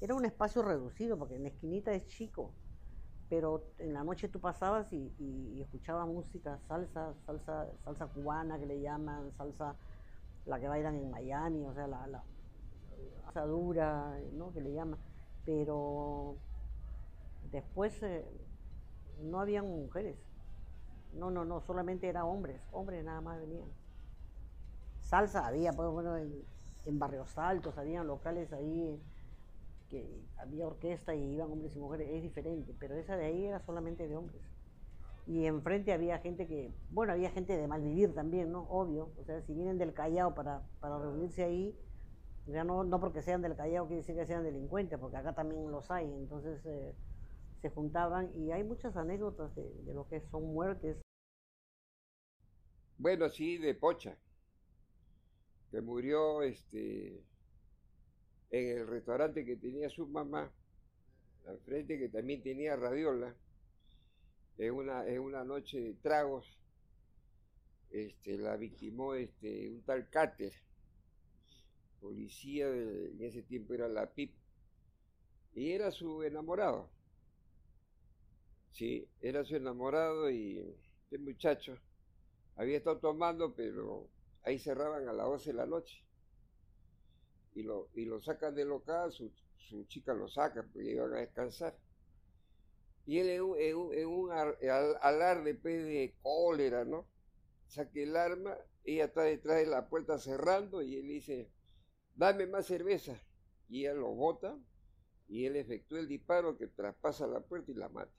Era 0.00 0.14
un 0.14 0.24
espacio 0.24 0.62
reducido, 0.62 1.18
porque 1.18 1.36
en 1.36 1.42
la 1.42 1.48
esquinita 1.48 1.92
es 1.92 2.06
chico, 2.06 2.54
pero 3.28 3.64
en 3.78 3.92
la 3.92 4.04
noche 4.04 4.28
tú 4.28 4.40
pasabas 4.40 4.92
y, 4.92 5.60
escuchabas 5.60 6.06
música, 6.06 6.58
salsa, 6.68 7.14
salsa, 7.26 7.68
salsa 7.84 8.06
cubana 8.06 8.58
que 8.58 8.66
le 8.66 8.80
llaman, 8.80 9.32
salsa, 9.36 9.76
la 10.46 10.58
que 10.58 10.68
bailan 10.68 10.96
en 10.96 11.10
Miami, 11.10 11.66
o 11.66 11.74
sea, 11.74 11.86
la, 11.86 12.06
la 12.06 12.24
salsa 13.24 13.44
dura, 13.46 14.18
¿no? 14.32 14.52
Que 14.52 14.60
le 14.60 14.72
llaman. 14.72 14.98
Pero 15.44 16.36
después 17.50 18.02
eh, 18.02 18.24
no 19.20 19.40
habían 19.40 19.66
mujeres. 19.66 20.16
No, 21.12 21.30
no, 21.30 21.44
no, 21.44 21.60
solamente 21.60 22.08
eran 22.08 22.22
hombres, 22.22 22.60
hombres 22.70 23.04
nada 23.04 23.20
más 23.20 23.38
venían 23.40 23.79
salsa 25.10 25.44
había, 25.44 25.72
pues, 25.72 25.90
bueno, 25.90 26.16
en, 26.16 26.98
barrios 26.98 27.36
altos, 27.36 27.76
había 27.76 28.02
locales 28.04 28.52
ahí 28.52 28.98
que 29.88 30.08
había 30.38 30.66
orquesta 30.66 31.14
y 31.14 31.34
iban 31.34 31.50
hombres 31.50 31.74
y 31.74 31.80
mujeres, 31.80 32.08
es 32.10 32.22
diferente, 32.22 32.74
pero 32.78 32.94
esa 32.94 33.16
de 33.16 33.26
ahí 33.26 33.44
era 33.44 33.58
solamente 33.60 34.06
de 34.06 34.16
hombres. 34.16 34.40
Y 35.26 35.46
enfrente 35.46 35.92
había 35.92 36.18
gente 36.18 36.46
que, 36.46 36.72
bueno, 36.90 37.12
había 37.12 37.30
gente 37.30 37.56
de 37.56 37.66
mal 37.66 37.82
vivir 37.82 38.14
también, 38.14 38.52
¿no? 38.52 38.62
Obvio, 38.70 39.10
o 39.20 39.24
sea, 39.24 39.42
si 39.42 39.52
vienen 39.52 39.78
del 39.78 39.92
Callao 39.92 40.34
para, 40.34 40.62
para 40.80 40.98
reunirse 40.98 41.42
ahí, 41.42 41.76
ya 42.46 42.62
no, 42.64 42.84
no 42.84 43.00
porque 43.00 43.20
sean 43.20 43.42
del 43.42 43.56
Callao 43.56 43.86
quiere 43.86 44.02
decir 44.02 44.14
que 44.14 44.26
sean 44.26 44.44
delincuentes, 44.44 44.98
porque 44.98 45.16
acá 45.16 45.34
también 45.34 45.70
los 45.70 45.90
hay, 45.90 46.06
entonces 46.06 46.64
eh, 46.66 46.94
se 47.60 47.68
juntaban 47.70 48.30
y 48.36 48.52
hay 48.52 48.62
muchas 48.62 48.96
anécdotas 48.96 49.54
de, 49.56 49.68
de 49.84 49.92
lo 49.92 50.06
que 50.08 50.20
son 50.20 50.44
muertes. 50.54 50.98
Bueno, 52.96 53.28
sí, 53.28 53.58
de 53.58 53.74
Pocha 53.74 54.16
que 55.70 55.80
murió 55.80 56.42
este, 56.42 57.22
en 58.50 58.78
el 58.78 58.86
restaurante 58.86 59.44
que 59.44 59.56
tenía 59.56 59.88
su 59.88 60.06
mamá, 60.06 60.52
al 61.46 61.58
frente 61.60 61.98
que 61.98 62.08
también 62.08 62.42
tenía 62.42 62.76
radiola, 62.76 63.34
en 64.58 64.74
una, 64.74 65.04
una 65.20 65.44
noche 65.44 65.80
de 65.80 65.94
tragos, 65.94 66.46
este, 67.90 68.36
la 68.38 68.56
victimó 68.56 69.14
este, 69.14 69.70
un 69.70 69.82
tal 69.82 70.08
Cáter, 70.10 70.52
policía, 72.00 72.68
en 72.68 73.22
ese 73.22 73.42
tiempo 73.42 73.74
era 73.74 73.88
la 73.88 74.10
PIP, 74.10 74.32
y 75.54 75.72
era 75.72 75.90
su 75.90 76.22
enamorado. 76.22 76.88
Sí, 78.72 79.06
era 79.20 79.44
su 79.44 79.56
enamorado 79.56 80.30
y 80.30 80.58
este 81.04 81.18
muchacho 81.18 81.76
había 82.56 82.78
estado 82.78 82.98
tomando, 82.98 83.54
pero 83.54 84.08
ahí 84.44 84.58
cerraban 84.58 85.08
a 85.08 85.12
las 85.12 85.26
11 85.26 85.50
de 85.50 85.56
la 85.56 85.66
noche. 85.66 86.04
y 87.54 87.62
lo, 87.62 87.90
y 87.94 88.06
lo 88.06 88.20
sacan 88.20 88.54
del 88.56 88.68
local, 88.68 89.12
su, 89.12 89.30
su 89.56 89.84
chica 89.84 90.12
lo 90.14 90.28
saca 90.28 90.62
porque 90.64 90.90
iban 90.90 91.14
a 91.14 91.18
descansar. 91.18 91.76
Y 93.06 93.18
él 93.18 93.28
en 93.30 93.42
un, 93.42 93.58
en 93.94 94.06
un- 94.06 94.30
alarde 95.02 95.54
pues, 95.54 95.84
de 95.84 96.14
cólera, 96.22 96.84
¿no? 96.84 97.06
Saca 97.68 98.00
el 98.00 98.16
arma, 98.16 98.56
ella 98.84 99.06
está 99.06 99.22
detrás 99.22 99.58
de 99.58 99.66
la 99.66 99.88
puerta 99.88 100.18
cerrando 100.18 100.82
y 100.82 100.96
él 100.96 101.08
dice, 101.08 101.50
dame 102.14 102.46
más 102.46 102.66
cerveza. 102.66 103.20
Y 103.68 103.82
ella 103.82 103.94
lo 103.94 104.10
bota 104.14 104.58
y 105.28 105.46
él 105.46 105.56
efectúa 105.56 106.00
el 106.00 106.08
disparo 106.08 106.58
que 106.58 106.68
traspasa 106.68 107.26
la 107.26 107.40
puerta 107.40 107.72
y 107.72 107.74
la 107.74 107.88
mata. 107.90 108.12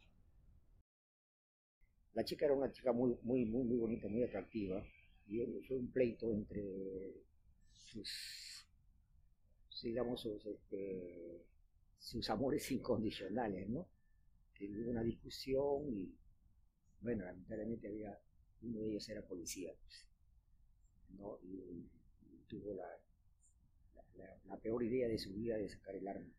La 2.14 2.24
chica 2.24 2.46
era 2.46 2.54
una 2.54 2.72
chica 2.72 2.94
muy, 2.94 3.18
muy, 3.22 3.44
muy, 3.44 3.66
muy 3.66 3.78
bonita, 3.78 4.08
muy 4.08 4.24
atractiva. 4.24 4.82
Y 5.32 5.62
fue 5.68 5.78
un 5.78 5.92
pleito 5.92 6.32
entre 6.32 6.64
sus, 7.76 8.68
digamos, 9.84 10.22
sus, 10.22 10.46
este, 10.46 11.42
sus 12.00 12.30
amores 12.30 12.72
incondicionales, 12.72 13.68
¿no? 13.70 13.88
Que 14.54 14.68
hubo 14.70 14.92
una 14.92 15.04
discusión 15.04 15.88
y, 15.90 16.14
bueno, 17.02 17.26
lamentablemente 17.26 17.88
había, 17.90 18.20
uno 18.64 18.82
de 18.82 18.92
ellos 18.92 19.10
era 19.10 19.24
policía, 19.24 19.74
pues, 19.84 20.08
¿no? 21.18 21.38
Y, 21.44 21.88
tuvo 22.48 22.74
la, 22.74 22.84
la, 23.96 24.04
la- 24.26 24.38
la 24.46 24.58
peor 24.58 24.84
idea 24.84 25.08
de 25.08 25.18
su 25.18 25.32
vida 25.34 25.56
de 25.58 25.70
sacar 25.70 25.96
el 25.96 26.08
arma. 26.08 26.30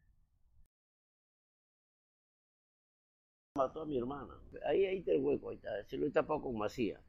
mató 3.56 3.80
a 3.82 3.86
mi 3.86 3.96
hermana. 3.98 4.34
Ahí, 4.66 4.84
ahí 4.84 4.98
está 4.98 5.12
el 5.12 5.20
hueco, 5.22 5.50
ahí 5.50 5.56
está. 5.56 5.84
Se 5.86 5.96
lo 5.96 6.06
he 6.06 6.10
tapado 6.10 6.42
con 6.42 6.56
masía. 6.58 7.00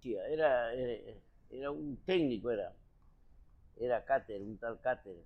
Sí, 0.00 0.14
Era, 0.14 0.72
era, 0.74 1.14
era 1.50 1.70
un 1.70 1.96
técnico, 2.06 2.50
era. 2.50 2.74
Era 3.76 4.04
Cáter, 4.04 4.42
un 4.42 4.58
tal 4.58 4.78
Cáter. 4.82 5.16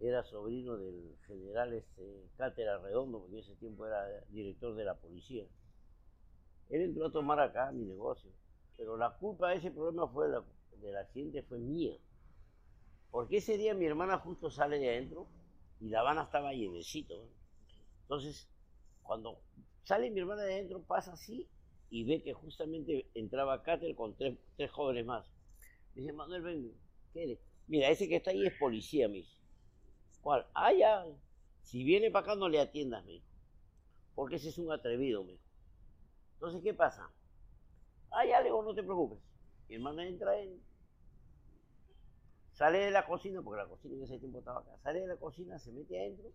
Era 0.00 0.22
sobrino 0.24 0.76
del 0.78 1.16
general 1.26 1.74
este, 1.74 2.28
Cáter 2.36 2.68
Arredondo, 2.68 3.20
porque 3.20 3.34
en 3.34 3.40
ese 3.40 3.56
tiempo 3.56 3.86
era 3.86 4.06
director 4.30 4.74
de 4.76 4.84
la 4.84 4.96
policía. 4.96 5.46
Él 6.70 6.80
entró 6.80 7.04
a 7.06 7.12
tomar 7.12 7.38
acá 7.38 7.70
mi 7.70 7.84
negocio. 7.84 8.30
Pero 8.78 8.96
la 8.96 9.10
culpa 9.18 9.50
de 9.50 9.56
ese 9.56 9.70
problema 9.70 10.08
fue 10.08 10.26
la- 10.30 10.42
del 10.80 10.96
accidente 10.96 11.42
fue 11.42 11.58
mía. 11.58 11.98
Porque 13.10 13.38
ese 13.38 13.56
día 13.56 13.74
mi 13.74 13.86
hermana 13.86 14.18
justo 14.18 14.50
sale 14.50 14.78
de 14.78 14.88
adentro 14.90 15.26
y 15.80 15.88
La 15.88 16.00
Habana 16.00 16.22
estaba 16.24 16.52
llenecito. 16.52 17.28
Entonces, 18.02 18.48
cuando 19.02 19.40
sale 19.84 20.10
mi 20.10 20.20
hermana 20.20 20.42
de 20.44 20.54
adentro, 20.54 20.82
pasa 20.82 21.12
así 21.14 21.48
y 21.90 22.04
ve 22.04 22.22
que 22.22 22.32
justamente 22.32 23.10
entraba 23.14 23.62
Cáter 23.62 23.94
con 23.94 24.16
tres, 24.16 24.38
tres 24.56 24.70
jóvenes 24.70 25.04
más. 25.04 25.26
Dice, 25.94 26.12
Manuel, 26.12 26.42
ven, 26.42 26.72
¿qué 27.12 27.24
eres? 27.24 27.38
Mira, 27.66 27.88
ese 27.88 28.08
que 28.08 28.16
está 28.16 28.30
ahí 28.30 28.46
es 28.46 28.54
policía, 28.54 29.08
me 29.08 29.18
dice. 29.18 29.36
¿Cuál? 30.22 30.46
Ah, 30.54 30.72
ya. 30.72 31.04
Si 31.62 31.84
viene 31.84 32.10
para 32.10 32.24
acá, 32.24 32.34
no 32.36 32.48
le 32.48 32.60
atiendas, 32.60 33.04
me. 33.04 33.22
Porque 34.14 34.36
ese 34.36 34.48
es 34.48 34.58
un 34.58 34.72
atrevido, 34.72 35.24
me. 35.24 35.38
Entonces, 36.34 36.62
¿qué 36.62 36.74
pasa? 36.74 37.10
Ah, 38.10 38.24
ya, 38.24 38.38
le 38.38 38.46
digo, 38.46 38.62
no 38.62 38.74
te 38.74 38.82
preocupes. 38.82 39.18
Mi 39.68 39.76
hermana 39.76 40.06
entra 40.06 40.40
en... 40.40 40.60
Sale 42.52 42.78
de 42.78 42.90
la 42.90 43.06
cocina, 43.06 43.42
porque 43.42 43.62
la 43.62 43.68
cocina 43.68 43.94
en 43.94 44.02
ese 44.02 44.18
tiempo 44.18 44.38
estaba 44.38 44.60
acá. 44.60 44.76
Sale 44.82 45.00
de 45.00 45.06
la 45.06 45.16
cocina, 45.16 45.58
se 45.58 45.72
mete 45.72 45.98
adentro 45.98 46.30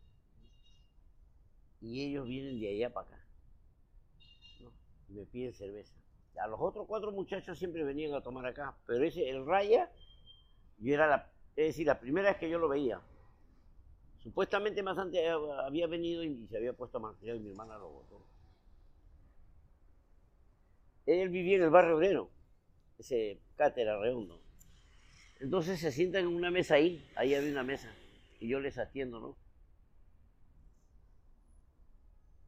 y 1.81 2.01
ellos 2.03 2.27
vienen 2.27 2.59
de 2.59 2.69
allá 2.69 2.93
para 2.93 3.07
acá. 3.07 3.24
Y 5.09 5.13
me 5.13 5.25
piden 5.25 5.53
cerveza. 5.53 5.93
A 6.41 6.47
los 6.47 6.59
otros 6.59 6.85
cuatro 6.87 7.11
muchachos 7.11 7.57
siempre 7.57 7.83
venían 7.83 8.13
a 8.13 8.21
tomar 8.21 8.45
acá, 8.45 8.75
pero 8.85 9.03
ese, 9.03 9.29
el 9.29 9.45
Raya, 9.45 9.89
yo 10.79 10.93
era 10.93 11.07
la, 11.07 11.31
es 11.55 11.67
decir, 11.67 11.87
la 11.87 11.99
primera 11.99 12.29
vez 12.29 12.37
que 12.37 12.49
yo 12.49 12.59
lo 12.59 12.67
veía. 12.67 12.99
Supuestamente 14.19 14.83
más 14.83 14.97
antes 14.97 15.21
había 15.63 15.87
venido 15.87 16.23
y 16.23 16.47
se 16.47 16.57
había 16.57 16.73
puesto 16.73 16.97
a 16.97 17.01
martillar 17.01 17.37
y 17.37 17.39
mi 17.39 17.51
hermana 17.51 17.77
lo 17.77 17.89
botó. 17.89 18.25
Él 21.05 21.29
vivía 21.29 21.57
en 21.57 21.63
el 21.63 21.69
barrio 21.69 21.95
obrero, 21.95 22.29
ese 22.97 23.39
cátedra 23.55 23.99
redondo. 23.99 24.41
Entonces 25.39 25.79
se 25.79 25.91
sientan 25.91 26.23
en 26.23 26.35
una 26.35 26.49
mesa 26.49 26.75
ahí, 26.75 27.07
ahí 27.15 27.35
había 27.35 27.51
una 27.51 27.63
mesa, 27.63 27.93
y 28.39 28.47
yo 28.47 28.59
les 28.59 28.77
atiendo, 28.77 29.19
¿no? 29.19 29.37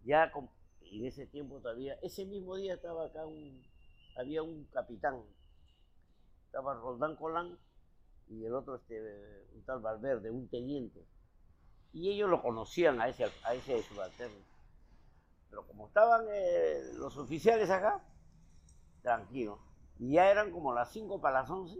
ya 0.07 0.31
en 0.91 1.05
ese 1.05 1.27
tiempo 1.27 1.59
todavía, 1.59 1.97
ese 2.01 2.25
mismo 2.25 2.55
día 2.55 2.75
estaba 2.75 3.05
acá 3.05 3.25
un, 3.25 3.63
había 4.17 4.43
un 4.43 4.65
capitán, 4.65 5.21
estaba 6.45 6.75
Roldán 6.75 7.15
Colán 7.15 7.57
y 8.29 8.45
el 8.45 8.53
otro 8.53 8.75
este, 8.75 9.47
un 9.53 9.63
tal 9.63 9.79
Valverde, 9.79 10.31
un 10.31 10.47
teniente, 10.47 11.05
y 11.93 12.11
ellos 12.11 12.29
lo 12.29 12.41
conocían 12.41 12.99
a 13.01 13.07
ese, 13.07 13.25
a 13.43 13.53
ese 13.53 13.81
subalterno. 13.83 14.45
Pero 15.49 15.65
como 15.65 15.87
estaban 15.87 16.25
eh, 16.29 16.91
los 16.95 17.17
oficiales 17.17 17.69
acá, 17.69 18.03
tranquilo, 19.01 19.59
y 19.97 20.13
ya 20.13 20.29
eran 20.29 20.51
como 20.51 20.73
las 20.73 20.91
5 20.91 21.21
para 21.21 21.41
las 21.41 21.49
11, 21.49 21.79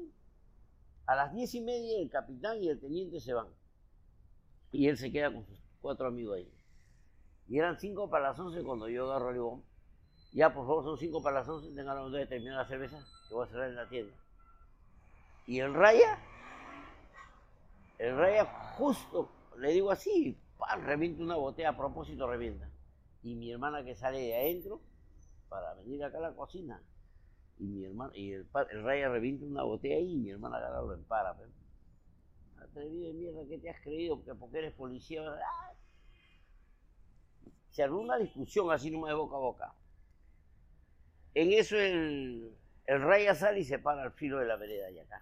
a 1.05 1.15
las 1.15 1.33
diez 1.33 1.53
y 1.53 1.61
media 1.61 1.99
el 1.99 2.09
capitán 2.09 2.61
y 2.61 2.69
el 2.69 2.79
teniente 2.79 3.19
se 3.19 3.33
van, 3.33 3.47
y 4.71 4.87
él 4.87 4.97
se 4.97 5.11
queda 5.11 5.31
con 5.31 5.45
sus 5.45 5.59
cuatro 5.81 6.07
amigos 6.07 6.37
ahí. 6.37 6.51
Y 7.49 7.59
eran 7.59 7.79
5 7.79 8.09
para 8.09 8.29
las 8.29 8.39
11 8.39 8.63
cuando 8.63 8.89
yo 8.89 9.05
agarro 9.05 9.29
el 9.29 9.35
digo, 9.35 9.63
ya 10.33 10.53
por 10.53 10.65
favor 10.67 10.83
son 10.83 10.97
5 10.97 11.23
para 11.23 11.39
las 11.39 11.47
11, 11.47 11.73
tengan 11.73 11.95
la 12.11 12.19
de 12.19 12.27
terminar 12.27 12.57
la 12.57 12.65
cerveza, 12.65 12.99
que 13.27 13.33
voy 13.33 13.45
a 13.45 13.49
cerrar 13.49 13.69
en 13.69 13.75
la 13.75 13.87
tienda. 13.87 14.13
Y 15.45 15.59
el 15.59 15.73
Raya, 15.73 16.19
el 17.99 18.17
Raya 18.17 18.45
justo, 18.77 19.29
le 19.57 19.71
digo 19.71 19.91
así, 19.91 20.37
¡pam! 20.57 20.83
revienta 20.83 21.23
una 21.23 21.37
botella, 21.37 21.69
a 21.69 21.77
propósito 21.77 22.29
revienta. 22.29 22.69
Y 23.23 23.35
mi 23.35 23.51
hermana 23.51 23.83
que 23.83 23.95
sale 23.95 24.19
de 24.19 24.35
adentro 24.35 24.81
para 25.47 25.73
venir 25.75 26.03
acá 26.03 26.17
a 26.17 26.21
la 26.21 26.33
cocina. 26.33 26.81
Y 27.59 27.63
mi 27.63 27.85
hermana, 27.85 28.11
y 28.13 28.33
el, 28.33 28.45
el 28.71 28.83
Raya 28.83 29.09
revienta 29.09 29.45
una 29.45 29.63
botella 29.63 29.95
ahí 29.95 30.13
y 30.13 30.17
mi 30.17 30.29
hermana 30.31 30.57
agarra 30.57 30.81
lo 30.81 30.93
empara. 30.93 31.35
pe. 31.35 31.45
Atrevido 32.61 33.07
de 33.07 33.13
mierda, 33.13 33.39
¿qué 33.47 33.57
te 33.57 33.69
has 33.69 33.81
creído? 33.81 34.23
Que 34.23 34.35
porque 34.35 34.59
eres 34.59 34.73
policía. 34.73 35.21
¡Ah! 35.23 35.76
Se 37.77 37.83
armó 37.83 37.99
una 37.99 38.17
discusión 38.17 38.71
así 38.71 38.89
nomás 38.89 39.09
de 39.09 39.13
boca 39.13 39.35
a 39.35 39.39
boca. 39.39 39.73
En 41.35 41.53
eso 41.53 41.77
el, 41.77 42.51
el 42.87 43.01
Raya 43.03 43.35
sale 43.35 43.59
y 43.59 43.65
se 43.65 43.77
para 43.77 44.01
al 44.01 44.13
filo 44.13 44.39
de 44.39 44.47
la 44.47 44.55
vereda 44.55 44.89
y 44.89 44.97
acá. 44.97 45.21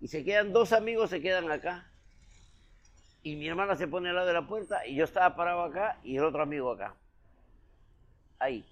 Y 0.00 0.06
se 0.06 0.22
quedan 0.22 0.52
dos 0.52 0.72
amigos, 0.72 1.10
se 1.10 1.20
quedan 1.20 1.50
acá. 1.50 1.90
Y 3.24 3.34
mi 3.34 3.48
hermana 3.48 3.74
se 3.74 3.88
pone 3.88 4.10
al 4.10 4.14
lado 4.14 4.28
de 4.28 4.32
la 4.32 4.46
puerta 4.46 4.86
y 4.86 4.94
yo 4.94 5.02
estaba 5.06 5.34
parado 5.34 5.62
acá 5.62 5.98
y 6.04 6.18
el 6.18 6.24
otro 6.24 6.40
amigo 6.40 6.70
acá. 6.70 6.94
Ahí. 8.38 8.64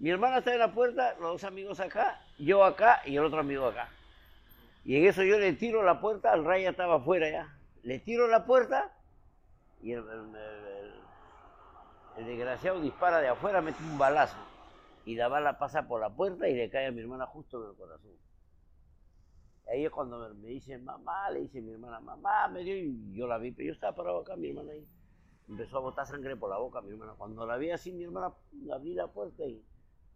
Mi 0.00 0.10
hermana 0.10 0.38
está 0.38 0.54
en 0.54 0.58
la 0.58 0.74
puerta, 0.74 1.12
los 1.20 1.34
dos 1.34 1.44
amigos 1.44 1.78
acá, 1.78 2.20
yo 2.36 2.64
acá 2.64 3.00
y 3.06 3.16
el 3.16 3.24
otro 3.24 3.38
amigo 3.38 3.66
acá. 3.66 3.88
Y 4.84 4.96
en 4.96 5.06
eso 5.06 5.22
yo 5.22 5.38
le 5.38 5.52
tiro 5.52 5.84
la 5.84 6.00
puerta, 6.00 6.34
el 6.34 6.44
Raya 6.44 6.70
estaba 6.70 6.96
afuera 6.96 7.30
ya. 7.30 7.56
Le 7.84 8.00
tiro 8.00 8.26
la 8.26 8.44
puerta 8.44 8.92
y 9.80 9.92
el- 9.92 10.02
el 12.16 12.26
desgraciado 12.26 12.80
dispara 12.80 13.20
de 13.20 13.28
afuera, 13.28 13.60
mete 13.60 13.82
un 13.82 13.98
balazo. 13.98 14.36
Y 15.04 15.16
la 15.16 15.28
bala 15.28 15.58
pasa 15.58 15.86
por 15.86 16.00
la 16.00 16.10
puerta 16.10 16.48
y 16.48 16.54
le 16.54 16.70
cae 16.70 16.86
a 16.86 16.92
mi 16.92 17.00
hermana 17.00 17.26
justo 17.26 17.62
en 17.62 17.70
el 17.70 17.76
corazón. 17.76 18.12
Ahí 19.68 19.84
es 19.84 19.90
cuando 19.90 20.32
me- 20.34 20.48
dice, 20.48 20.78
mamá, 20.78 21.30
le 21.30 21.40
dice 21.40 21.60
mi 21.60 21.72
hermana, 21.72 22.00
mamá, 22.00 22.48
me 22.48 22.60
dio, 22.62 22.76
y 22.76 23.14
yo 23.14 23.26
la 23.26 23.38
vi, 23.38 23.50
pero 23.50 23.68
yo 23.68 23.72
estaba 23.72 23.96
parado 23.96 24.20
acá, 24.20 24.36
mi 24.36 24.48
hermana 24.50 24.72
ahí. 24.72 24.86
Empezó 25.48 25.78
a 25.78 25.80
botar 25.80 26.06
sangre 26.06 26.36
por 26.36 26.50
la 26.50 26.58
boca, 26.58 26.80
mi 26.80 26.90
hermana. 26.90 27.14
Cuando 27.18 27.46
la 27.46 27.56
vi 27.56 27.70
así, 27.70 27.92
mi 27.92 28.04
hermana, 28.04 28.32
abrí 28.72 28.94
la 28.94 29.08
puerta 29.08 29.44
y 29.44 29.62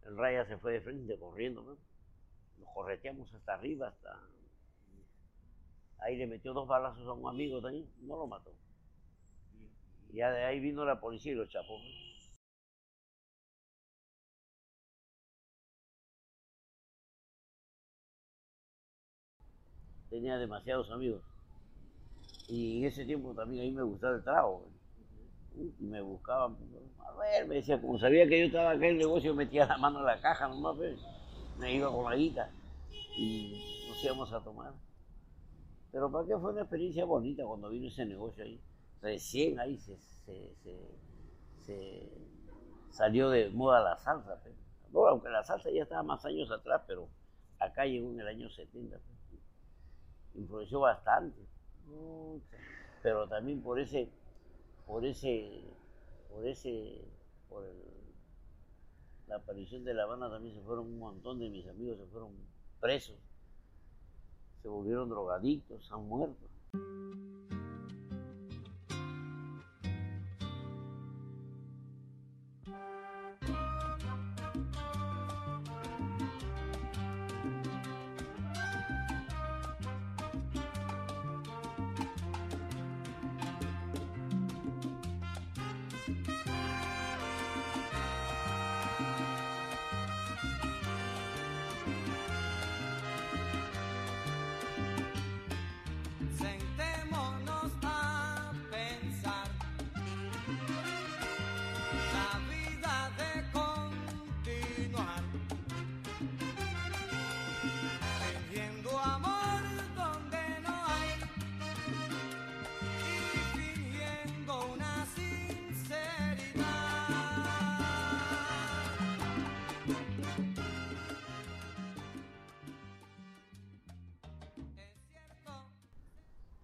el 0.07 0.17
raya 0.17 0.47
se 0.47 0.57
fue 0.59 0.73
de 0.73 0.81
frente 0.81 1.19
corriendo, 1.19 1.63
¿no? 1.63 1.77
Nos 2.59 2.75
correteamos 2.75 3.33
hasta 3.35 3.55
arriba, 3.55 3.89
hasta... 3.89 4.19
Ahí 5.99 6.17
le 6.17 6.27
metió 6.27 6.53
dos 6.55 6.67
balazos 6.69 7.07
a 7.07 7.13
un 7.13 7.29
amigo 7.29 7.61
también, 7.61 7.91
no 8.03 8.17
lo 8.17 8.27
mató. 8.27 8.53
Y 10.11 10.17
ya 10.17 10.31
de 10.31 10.45
ahí 10.45 10.61
vino 10.61 10.85
la 10.85 11.01
policía 11.01 11.33
y 11.33 11.35
lo 11.35 11.47
chapó. 11.47 11.81
Tenía 20.11 20.39
demasiados 20.39 20.91
amigos. 20.91 21.23
Y 22.49 22.79
en 22.79 22.85
ese 22.87 23.05
tiempo 23.05 23.35
también 23.35 23.63
a 23.63 23.67
mí 23.67 23.73
me 23.73 23.83
gustaba 23.83 24.17
el 24.17 24.25
trago. 24.25 24.67
Y 25.55 25.85
me 25.85 26.01
buscaban, 26.01 26.57
a 27.01 27.13
ver, 27.19 27.47
me 27.47 27.57
decía, 27.57 27.81
como 27.81 27.99
sabía 27.99 28.27
que 28.29 28.39
yo 28.39 28.47
estaba 28.47 28.71
acá 28.71 28.87
en 28.87 28.93
el 28.93 28.99
negocio, 28.99 29.35
metía 29.35 29.67
la 29.67 29.77
mano 29.77 29.99
en 29.99 30.07
la 30.07 30.21
caja 30.21 30.49
nomás, 30.49 30.77
pues, 30.77 30.99
me 31.59 31.75
iba 31.75 31.91
con 31.91 32.09
la 32.09 32.17
guita 32.17 32.51
y 33.17 33.87
nos 33.89 34.03
íbamos 34.05 34.33
a 34.33 34.41
tomar. 34.41 34.73
Pero 35.91 36.11
para 36.11 36.27
qué 36.27 36.39
fue 36.39 36.53
una 36.53 36.61
experiencia 36.61 37.05
bonita 37.05 37.45
cuando 37.45 37.69
vino 37.71 37.89
ese 37.89 38.07
negocio 38.07 38.45
ahí. 38.45 38.61
Recién 39.01 39.59
ahí 39.61 39.77
se, 39.79 39.97
se, 39.99 40.55
se- 41.63 42.11
salió 42.91 43.31
de 43.31 43.51
moda 43.51 43.81
la 43.83 43.97
salsa. 43.99 44.41
Bueno, 44.91 45.09
aunque 45.11 45.29
la 45.29 45.45
salsa 45.45 45.71
ya 45.71 45.83
estaba 45.83 46.03
más 46.03 46.25
años 46.25 46.51
atrás, 46.51 46.83
pero 46.87 47.09
acá 47.59 47.85
llegó 47.85 48.11
en 48.11 48.21
el 48.21 48.27
año 48.29 48.49
70. 48.51 48.97
pues. 48.99 49.43
Influenció 50.35 50.81
bastante. 50.81 51.41
Pero 53.03 53.29
también 53.29 53.63
por 53.63 53.79
ese, 53.79 54.11
por 54.87 55.05
ese, 55.05 55.63
por 56.31 56.47
ese, 56.47 57.05
por 57.49 57.65
la 59.29 59.37
aparición 59.37 59.85
de 59.85 59.95
La 59.95 60.05
Habana 60.05 60.31
también 60.31 60.55
se 60.55 60.61
fueron 60.63 60.87
un 60.87 60.99
montón 60.99 61.39
de 61.39 61.49
mis 61.51 61.67
amigos, 61.69 61.99
se 61.99 62.07
fueron 62.07 62.33
presos, 62.81 63.17
se 64.63 64.69
volvieron 64.69 65.09
drogadictos, 65.09 65.91
han 65.93 66.07
muerto. 66.09 66.49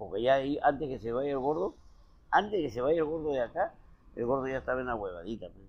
Porque 0.08 0.22
ya 0.22 0.34
ahí, 0.34 0.58
antes 0.62 0.88
que 0.88 0.98
se 0.98 1.12
vaya 1.12 1.30
el 1.30 1.38
gordo, 1.38 1.74
antes 2.30 2.60
que 2.60 2.70
se 2.70 2.80
vaya 2.80 2.98
el 2.98 3.04
gordo 3.04 3.32
de 3.32 3.40
acá, 3.40 3.74
el 4.16 4.26
gordo 4.26 4.46
ya 4.48 4.58
estaba 4.58 4.80
en 4.80 4.86
la 4.86 4.94
huevadita. 4.94 5.48
pues. 5.48 5.66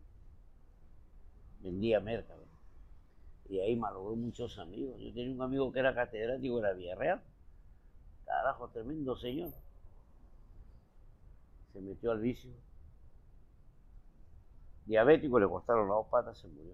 Vendía 1.61 1.99
merca. 1.99 2.33
pues. 2.35 2.49
Y 3.49 3.59
ahí 3.59 3.75
malogró 3.75 4.15
muchos 4.15 4.57
amigos. 4.59 4.99
Yo 4.99 5.13
tenía 5.13 5.33
un 5.33 5.41
amigo 5.41 5.71
que 5.71 5.79
era 5.79 5.93
catedrático 5.93 6.57
de 6.57 6.61
la 6.61 6.73
Villarreal. 6.73 7.21
Carajo, 8.25 8.67
tremendo 8.69 9.15
señor. 9.15 9.51
Se 11.73 11.81
metió 11.81 12.11
al 12.11 12.19
vicio. 12.19 12.51
Diabético, 14.85 15.39
le 15.39 15.47
costaron 15.47 15.87
las 15.87 15.97
dos 15.97 16.07
patas, 16.07 16.37
se 16.37 16.47
murió. 16.47 16.73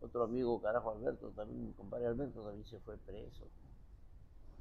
Otro 0.00 0.24
amigo, 0.24 0.60
carajo, 0.60 0.90
Alberto, 0.92 1.30
también, 1.30 1.66
mi 1.66 1.72
compadre 1.72 2.06
Alberto 2.06 2.42
también 2.42 2.64
se 2.66 2.78
fue 2.80 2.96
preso. 2.98 3.46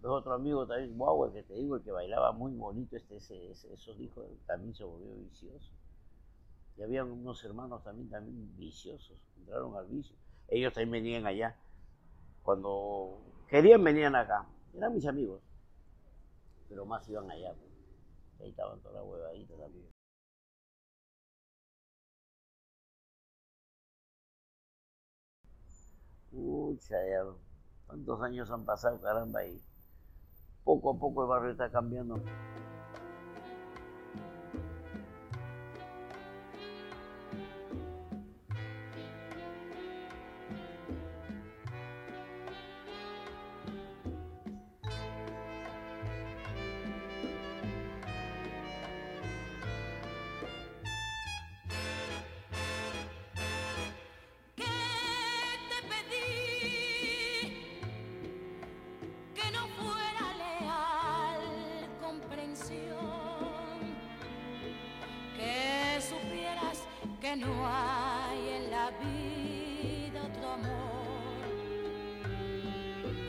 Los 0.02 0.12
otro 0.12 0.34
amigo 0.34 0.66
también, 0.66 0.98
guau, 0.98 1.26
el 1.26 1.34
que 1.34 1.44
te 1.44 1.54
digo, 1.54 1.76
el 1.76 1.84
que 1.84 1.92
bailaba 1.92 2.32
muy 2.32 2.52
bonito, 2.56 2.96
este, 2.98 3.18
ese, 3.18 3.52
ese- 3.52 3.72
esos 3.74 4.00
hijos, 4.00 4.26
también 4.48 4.74
se 4.74 4.84
volvió 4.84 5.14
vicioso. 5.18 5.72
Y 6.78 6.84
había 6.84 7.04
unos 7.04 7.44
hermanos 7.44 7.84
también, 7.84 8.10
también 8.10 8.56
viciosos, 8.58 9.18
entraron 9.38 9.76
al 9.76 9.88
vicio. 9.88 10.16
Ellos 10.48 10.74
también 10.74 10.92
venían 11.04 11.26
allá. 11.26 11.56
Cuando 12.44 13.20
querían, 13.50 13.84
venían 13.84 14.16
acá. 14.16 14.48
Eran 14.76 14.94
mis 14.96 15.08
amigos. 15.08 15.42
Pero 16.70 16.86
más 16.86 17.08
iban 17.10 17.30
allá. 17.30 17.52
pues. 17.54 17.72
Ahí 18.42 18.50
estaban 18.52 18.80
todas 18.82 18.96
las 18.98 19.06
huevaditas 19.06 19.58
también. 19.58 19.88
Pucha, 26.32 26.96
ya. 27.10 27.24
¿Cuántos 27.86 28.22
años 28.22 28.50
han 28.52 28.64
pasado, 28.66 29.00
caramba? 29.02 29.46
Y 29.46 29.60
poco 30.68 30.92
a 30.92 31.00
poco 31.00 31.24
el 31.24 31.30
barrio 31.30 31.52
está 31.52 31.70
cambiando. 31.70 32.22
Vida 69.02 70.24
otro 70.24 70.52
amor 70.52 70.98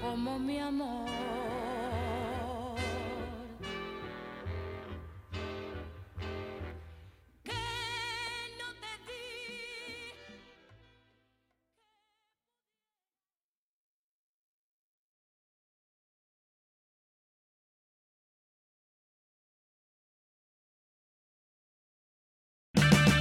como 0.00 0.38
mi 0.38 0.58
amor. 0.58 1.67